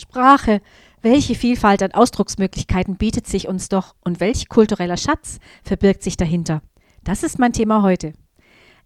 Sprache, 0.00 0.62
welche 1.02 1.34
Vielfalt 1.34 1.82
an 1.82 1.92
Ausdrucksmöglichkeiten 1.92 2.96
bietet 2.96 3.26
sich 3.26 3.48
uns 3.48 3.68
doch 3.68 3.94
und 4.02 4.18
welch 4.18 4.48
kultureller 4.48 4.96
Schatz 4.96 5.38
verbirgt 5.62 6.02
sich 6.02 6.16
dahinter? 6.16 6.62
Das 7.04 7.22
ist 7.22 7.38
mein 7.38 7.52
Thema 7.52 7.82
heute. 7.82 8.14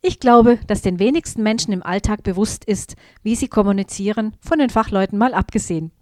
Ich 0.02 0.20
glaube, 0.20 0.58
dass 0.66 0.82
den 0.82 0.98
wenigsten 0.98 1.42
Menschen 1.42 1.72
im 1.72 1.82
Alltag 1.82 2.24
bewusst 2.24 2.64
ist, 2.64 2.96
wie 3.22 3.36
sie 3.36 3.48
kommunizieren, 3.48 4.36
von 4.40 4.58
den 4.58 4.70
Fachleuten 4.70 5.16
mal 5.16 5.34
abgesehen. 5.34 5.92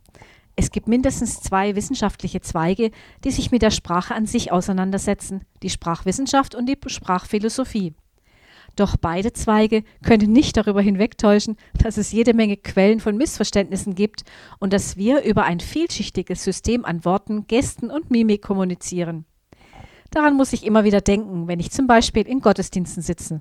Es 0.56 0.70
gibt 0.70 0.88
mindestens 0.88 1.40
zwei 1.40 1.76
wissenschaftliche 1.76 2.40
Zweige, 2.40 2.90
die 3.22 3.30
sich 3.30 3.50
mit 3.50 3.62
der 3.62 3.70
Sprache 3.70 4.14
an 4.14 4.26
sich 4.26 4.50
auseinandersetzen, 4.50 5.44
die 5.62 5.70
Sprachwissenschaft 5.70 6.54
und 6.54 6.66
die 6.66 6.78
Sprachphilosophie. 6.86 7.94
Doch 8.76 8.96
beide 8.96 9.32
Zweige 9.32 9.84
können 10.02 10.32
nicht 10.32 10.56
darüber 10.56 10.80
hinwegtäuschen, 10.80 11.56
dass 11.74 11.98
es 11.98 12.12
jede 12.12 12.32
Menge 12.32 12.56
Quellen 12.56 13.00
von 13.00 13.16
Missverständnissen 13.16 13.94
gibt 13.94 14.24
und 14.58 14.72
dass 14.72 14.96
wir 14.96 15.22
über 15.22 15.44
ein 15.44 15.60
vielschichtiges 15.60 16.42
System 16.42 16.84
an 16.84 17.04
Worten, 17.04 17.46
Gesten 17.46 17.90
und 17.90 18.10
Mimik 18.10 18.42
kommunizieren. 18.42 19.26
Daran 20.10 20.36
muss 20.36 20.52
ich 20.52 20.64
immer 20.64 20.84
wieder 20.84 21.00
denken, 21.00 21.48
wenn 21.48 21.60
ich 21.60 21.70
zum 21.70 21.86
Beispiel 21.86 22.26
in 22.26 22.40
Gottesdiensten 22.40 23.02
sitze. 23.02 23.40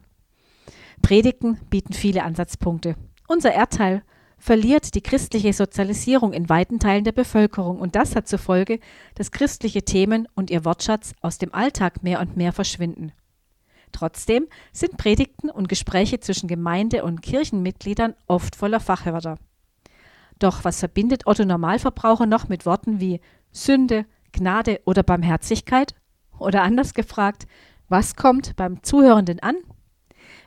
Predigten 1.01 1.59
bieten 1.69 1.93
viele 1.93 2.23
Ansatzpunkte. 2.23 2.95
Unser 3.27 3.53
Erdteil 3.53 4.03
verliert 4.37 4.95
die 4.95 5.01
christliche 5.01 5.53
Sozialisierung 5.53 6.33
in 6.33 6.49
weiten 6.49 6.79
Teilen 6.79 7.03
der 7.03 7.11
Bevölkerung 7.11 7.79
und 7.79 7.95
das 7.95 8.15
hat 8.15 8.27
zur 8.27 8.39
Folge, 8.39 8.79
dass 9.15 9.31
christliche 9.31 9.83
Themen 9.83 10.27
und 10.33 10.49
ihr 10.49 10.65
Wortschatz 10.65 11.13
aus 11.21 11.37
dem 11.37 11.53
Alltag 11.53 12.03
mehr 12.03 12.19
und 12.19 12.37
mehr 12.37 12.51
verschwinden. 12.51 13.11
Trotzdem 13.91 14.47
sind 14.71 14.97
Predigten 14.97 15.49
und 15.49 15.69
Gespräche 15.69 16.19
zwischen 16.19 16.47
Gemeinde- 16.47 17.03
und 17.03 17.21
Kirchenmitgliedern 17.21 18.15
oft 18.27 18.55
voller 18.55 18.79
Fachwörter. 18.79 19.37
Doch 20.39 20.63
was 20.63 20.79
verbindet 20.79 21.27
Otto 21.27 21.45
Normalverbraucher 21.45 22.25
noch 22.25 22.49
mit 22.49 22.65
Worten 22.65 22.99
wie 22.99 23.21
Sünde, 23.51 24.05
Gnade 24.31 24.81
oder 24.85 25.03
Barmherzigkeit? 25.03 25.93
Oder 26.39 26.63
anders 26.63 26.93
gefragt, 26.93 27.45
was 27.89 28.15
kommt 28.15 28.55
beim 28.55 28.81
Zuhörenden 28.81 29.39
an? 29.41 29.55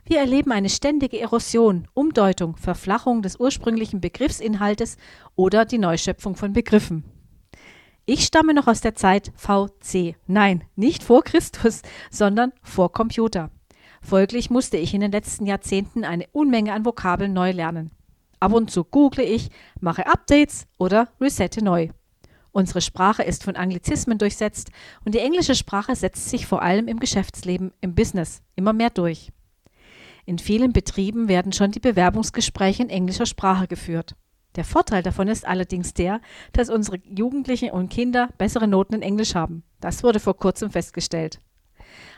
Wir 0.03 0.19
erleben 0.19 0.51
eine 0.51 0.69
ständige 0.69 1.19
Erosion, 1.19 1.87
Umdeutung, 1.93 2.57
Verflachung 2.57 3.21
des 3.21 3.39
ursprünglichen 3.39 4.01
Begriffsinhaltes 4.01 4.97
oder 5.35 5.65
die 5.65 5.77
Neuschöpfung 5.77 6.35
von 6.35 6.53
Begriffen. 6.53 7.14
Ich 8.07 8.23
stamme 8.23 8.53
noch 8.53 8.67
aus 8.67 8.81
der 8.81 8.93
Zeit 8.93 9.31
VC. 9.35 10.15
Nein, 10.27 10.63
nicht 10.75 11.03
vor 11.03 11.23
Christus, 11.23 11.81
sondern 12.11 12.53
vor 12.61 12.91
Computer. 12.91 13.49
Folglich 13.99 14.51
musste 14.51 14.77
ich 14.77 14.93
in 14.93 15.01
den 15.01 15.11
letzten 15.11 15.47
Jahrzehnten 15.47 16.03
eine 16.03 16.27
Unmenge 16.31 16.73
an 16.73 16.85
Vokabeln 16.85 17.33
neu 17.33 17.49
lernen. 17.49 17.89
Ab 18.39 18.53
und 18.53 18.69
zu 18.69 18.83
google 18.83 19.25
ich, 19.25 19.49
mache 19.79 20.05
Updates 20.05 20.67
oder 20.77 21.07
resette 21.19 21.63
neu. 21.63 21.89
Unsere 22.51 22.81
Sprache 22.81 23.23
ist 23.23 23.43
von 23.43 23.55
Anglizismen 23.55 24.19
durchsetzt 24.19 24.69
und 25.03 25.15
die 25.15 25.19
englische 25.19 25.55
Sprache 25.55 25.95
setzt 25.95 26.29
sich 26.29 26.45
vor 26.45 26.61
allem 26.61 26.87
im 26.87 26.99
Geschäftsleben, 26.99 27.73
im 27.81 27.95
Business 27.95 28.43
immer 28.55 28.71
mehr 28.71 28.91
durch. 28.91 29.31
In 30.25 30.37
vielen 30.37 30.73
Betrieben 30.73 31.27
werden 31.27 31.53
schon 31.53 31.71
die 31.71 31.79
Bewerbungsgespräche 31.79 32.83
in 32.83 32.89
englischer 32.89 33.25
Sprache 33.25 33.67
geführt. 33.67 34.15
Der 34.55 34.63
Vorteil 34.63 35.03
davon 35.03 35.27
ist 35.27 35.45
allerdings 35.45 35.93
der, 35.93 36.21
dass 36.53 36.69
unsere 36.69 36.97
Jugendlichen 37.03 37.71
und 37.71 37.89
Kinder 37.89 38.29
bessere 38.37 38.67
Noten 38.67 38.95
in 38.95 39.01
Englisch 39.01 39.35
haben. 39.35 39.63
Das 39.81 40.03
wurde 40.03 40.19
vor 40.19 40.37
kurzem 40.37 40.71
festgestellt. 40.71 41.39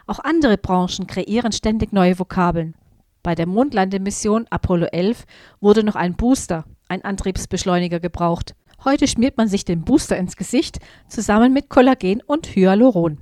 Auch 0.05 0.19
andere 0.19 0.57
Branchen 0.57 1.07
kreieren 1.07 1.51
ständig 1.51 1.91
neue 1.91 2.17
Vokabeln. 2.17 2.75
Bei 3.23 3.35
der 3.35 3.47
Mondlandemission 3.47 4.45
Apollo 4.49 4.87
11 4.91 5.25
wurde 5.59 5.83
noch 5.83 5.95
ein 5.95 6.15
Booster, 6.15 6.65
ein 6.87 7.03
Antriebsbeschleuniger 7.03 7.99
gebraucht. 7.99 8.55
Heute 8.85 9.07
schmiert 9.07 9.37
man 9.37 9.47
sich 9.47 9.65
den 9.65 9.83
Booster 9.83 10.15
ins 10.15 10.37
Gesicht 10.37 10.77
zusammen 11.09 11.51
mit 11.51 11.67
Kollagen 11.67 12.21
und 12.25 12.55
Hyaluron. 12.55 13.17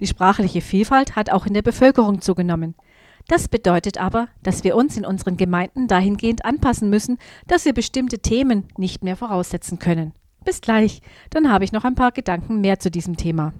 Die 0.00 0.06
sprachliche 0.06 0.62
Vielfalt 0.62 1.14
hat 1.14 1.30
auch 1.30 1.46
in 1.46 1.54
der 1.54 1.62
Bevölkerung 1.62 2.20
zugenommen. 2.20 2.74
Das 3.28 3.48
bedeutet 3.48 3.98
aber, 3.98 4.28
dass 4.42 4.62
wir 4.62 4.76
uns 4.76 4.96
in 4.96 5.04
unseren 5.04 5.36
Gemeinden 5.36 5.88
dahingehend 5.88 6.44
anpassen 6.44 6.88
müssen, 6.90 7.18
dass 7.48 7.64
wir 7.64 7.74
bestimmte 7.74 8.20
Themen 8.20 8.68
nicht 8.76 9.02
mehr 9.02 9.16
voraussetzen 9.16 9.78
können. 9.78 10.12
Bis 10.44 10.60
gleich, 10.60 11.02
dann 11.30 11.50
habe 11.50 11.64
ich 11.64 11.72
noch 11.72 11.84
ein 11.84 11.96
paar 11.96 12.12
Gedanken 12.12 12.60
mehr 12.60 12.78
zu 12.78 12.90
diesem 12.90 13.16
Thema. 13.16 13.52